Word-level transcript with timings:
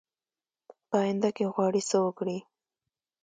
په 0.89 0.95
آینده 1.03 1.29
کې 1.35 1.51
غواړي 1.53 1.81
څه 1.89 1.97
وکړي؟ 2.05 2.37